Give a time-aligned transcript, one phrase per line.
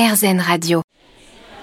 [0.00, 0.80] RZN Radio.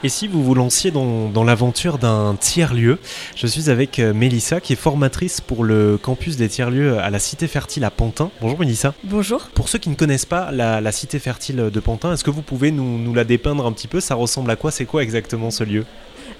[0.04, 3.00] Et si vous vous lanciez dans, l'aventure d'un tiers-lieu
[3.36, 7.18] Je suis avec euh, Mélissa qui est formatrice pour le campus des tiers-lieux à la
[7.18, 8.30] Cité Fertile à Pantin.
[8.40, 8.94] Bonjour Mélissa.
[9.04, 9.50] Bonjour.
[9.56, 12.70] Pour ceux qui ne connaissent pas la, Cité Fertile de Pantin, est-ce que vous pouvez
[12.70, 14.00] nous, nous la dépeindre un petit peu?
[14.00, 14.70] Ça ressemble à quoi?
[14.70, 15.84] C'est quoi exactement ce lieu?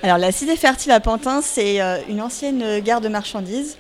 [0.04, 3.78] Alors la cité fertile à Pantin, c'est euh, une ancienne gare de marchandises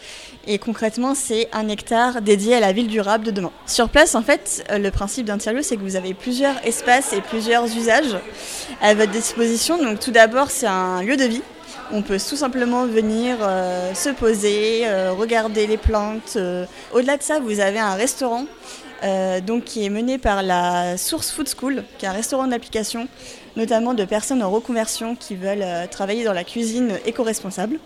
[0.48, 3.52] et concrètement c'est un hectare dédié à la ville durable de demain.
[3.68, 7.14] Sur place en fait, euh, le principe d'un tiers-lieu c'est que vous avez plusieurs espaces
[7.14, 8.18] et plusieurs usages
[8.82, 9.78] à votre disposition.
[9.78, 11.44] Donc tout d'abord c'est un lieu de vie.
[11.92, 16.38] On peut tout simplement venir euh, se poser, regarder les plantes.
[16.92, 18.46] Au-delà de ça, vous avez un restaurant
[19.46, 23.07] donc, qui est mené par la Source Food School, qui est un restaurant d'application
[23.57, 27.79] notamment de personnes en reconversion qui veulent euh, travailler dans la cuisine éco-responsable.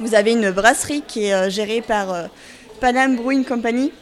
[0.00, 2.26] Vous avez une brasserie qui est euh, gérée par euh,
[2.80, 3.92] Panam Brewing Company.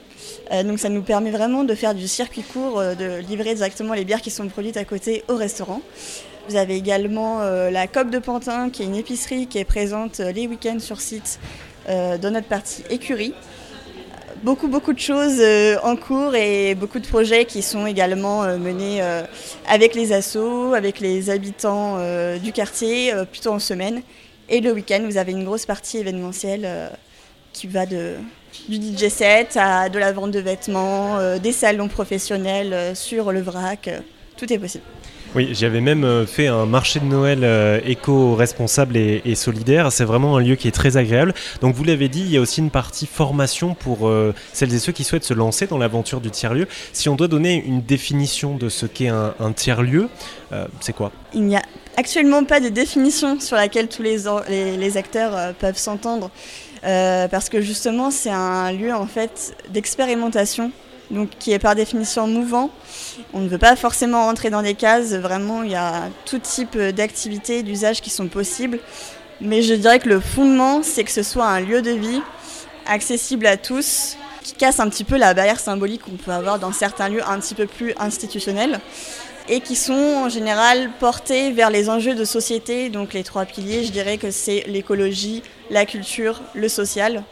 [0.64, 4.20] donc ça nous permet vraiment de faire du circuit court, de livrer directement les bières
[4.20, 5.80] qui sont produites à côté au restaurant.
[6.48, 10.46] Vous avez également la COP de Pantin, qui est une épicerie qui est présente les
[10.46, 11.38] week-ends sur site
[11.88, 13.32] dans notre partie écurie
[14.46, 18.58] beaucoup, beaucoup de choses euh, en cours et beaucoup de projets qui sont également euh,
[18.58, 19.24] menés euh,
[19.66, 21.98] avec les assos, avec les habitants
[22.38, 24.02] du quartier, plutôt en semaine.
[24.48, 26.92] Et le week-end, vous avez une grosse partie événementielle
[27.52, 28.14] qui va de,
[28.68, 33.90] du DJ set à de la vente de vêtements, des salons professionnels sur le vrac.
[34.36, 34.84] tout est possible.
[35.36, 39.92] Oui, j'avais même euh, fait un marché de Noël euh, éco-responsable et, solidaire.
[39.92, 41.34] C'est vraiment un lieu qui est très agréable.
[41.60, 44.78] Donc vous l'avez dit, il y a aussi une partie formation pour euh, celles et
[44.78, 46.66] ceux qui souhaitent se lancer dans l'aventure du tiers-lieu.
[46.94, 50.08] Si on doit donner une définition de ce qu'est un, tiers-lieu,
[50.80, 51.12] c'est quoi?
[51.34, 51.62] Il n'y a
[51.98, 54.16] actuellement pas de définition sur laquelle tous les,
[54.48, 56.30] les, acteurs peuvent s'entendre.
[56.82, 60.72] parce que justement, c'est un lieu en fait d'expérimentation
[61.10, 62.70] donc qui est par définition mouvant.
[63.32, 66.76] On ne veut pas forcément rentrer dans des cases, vraiment il y a tout type
[66.78, 68.78] d'activités, d'usages qui sont possibles.
[69.40, 72.22] Mais je dirais que le fondement, c'est que ce soit un lieu de vie
[72.86, 76.72] accessible à tous, qui casse un petit peu la barrière symbolique qu'on peut avoir dans
[76.72, 78.80] certains lieux un petit peu plus institutionnels
[79.48, 82.88] et qui sont en général portés vers les enjeux de société.
[82.88, 87.22] Donc les trois piliers, je dirais que c'est l'écologie, la culture, le social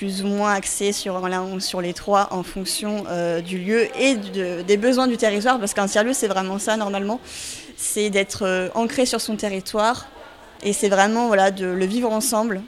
[0.00, 4.14] plus ou moins axé sur les trois en fonction euh, du lieu et
[4.62, 7.20] des besoins du territoire, parce qu'un tiers-lieu, c'est vraiment ça normalement,
[7.76, 10.06] c'est d'être euh, ancré sur son territoire,
[10.62, 12.62] et c'est vraiment voilà, de le vivre ensemble,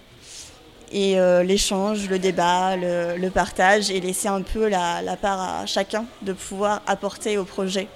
[0.93, 6.05] et euh, l'échange, le débat, le, partage, et laisser un peu la part à chacun
[6.21, 7.89] de pouvoir apporter au projet.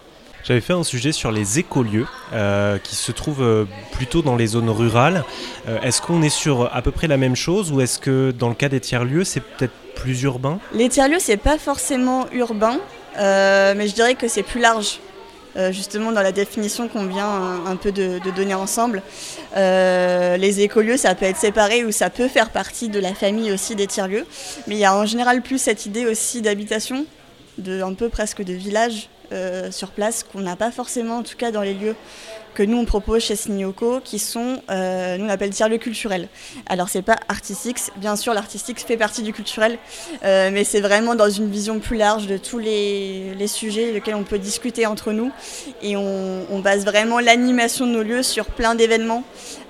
[0.46, 4.46] J'avais fait un sujet sur les écolieux euh, qui se trouvent euh, plutôt dans les
[4.46, 5.24] zones rurales.
[5.66, 8.48] Euh, est-ce qu'on est sur à peu près la même chose ou est-ce que dans
[8.48, 10.60] le cas des tiers-lieux, c'est peut-être plus urbain?
[10.72, 12.78] Les tiers-lieux, c'est pas forcément urbain,
[13.16, 15.00] mais je dirais que c'est plus large.
[15.72, 19.02] justement dans la définition qu'on vient un, peu de, donner ensemble.
[19.56, 23.74] les écolieux, ça peut être séparé ou ça peut faire partie de la famille aussi
[23.74, 24.26] des tiers-lieux.
[24.68, 27.04] Mais il y a en général plus cette idée aussi d'habitation,
[27.58, 29.08] de un peu presque de village
[29.70, 31.96] sur place qu'on n'a pas forcément, en tout cas dans les lieux
[32.56, 36.28] que nous on propose chez Signoko, qui sont, euh, nous on appelle tiers-lieux culturels.
[36.66, 39.78] Alors c'est pas artistique, bien sûr l'artistique fait partie du culturel,
[40.24, 44.14] euh, mais c'est vraiment dans une vision plus large de tous les, les sujets lesquels
[44.14, 45.30] on peut discuter entre nous,
[45.82, 49.22] et on, base vraiment l'animation de nos lieux sur plein d'événements.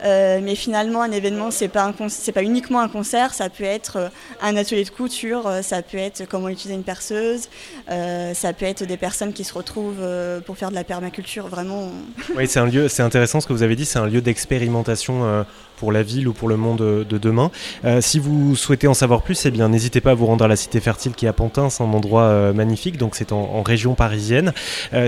[0.05, 4.11] Euh, mais finalement, un événement, c'est pas c'est pas uniquement un concert, ça peut être
[4.41, 7.49] un atelier de couture, ça peut être comment utiliser une perceuse,
[7.89, 10.07] ça peut être des personnes qui se retrouvent
[10.47, 11.49] pour faire de la permaculture.
[11.49, 11.91] Vraiment.
[12.37, 15.25] Oui, c'est un lieu c'est intéressant ce que vous avez dit, c'est un lieu d'expérimentation
[15.25, 15.43] euh,
[15.77, 17.51] pour la ville ou pour le monde de demain.
[17.85, 20.49] Euh, si vous souhaitez en savoir plus, eh bien n'hésitez pas à vous rendre à
[20.49, 23.63] la Cité Fertile qui est à Pantin, c'est un endroit euh, magnifique, donc c'est en,
[23.63, 24.53] région parisienne.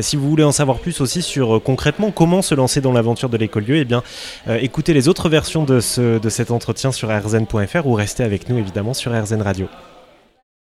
[0.01, 3.37] si vous voulez en savoir plus aussi sur concrètement comment se lancer dans l'aventure de
[3.37, 4.03] l'écolieu, eh bien
[4.49, 9.13] écoutez les autres versions de cet entretien sur rzn.fr ou restez avec nous évidemment sur
[9.13, 9.69] RZN Radio.